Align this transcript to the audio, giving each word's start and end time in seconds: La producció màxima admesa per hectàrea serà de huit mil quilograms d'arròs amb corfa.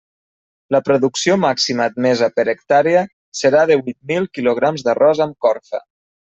La 0.75 0.79
producció 0.87 1.35
màxima 1.41 1.85
admesa 1.93 2.31
per 2.39 2.47
hectàrea 2.55 3.05
serà 3.43 3.63
de 3.73 3.79
huit 3.85 3.99
mil 4.15 4.29
quilograms 4.39 4.89
d'arròs 4.89 5.25
amb 5.29 5.41
corfa. 5.49 5.87